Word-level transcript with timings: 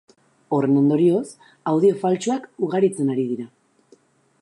Horren 0.55 0.79
ondorioz, 0.79 1.27
audio 1.73 1.99
faltsuak 2.05 2.51
ugaritzen 2.69 3.17
ari 3.17 3.31
dira. 3.35 3.51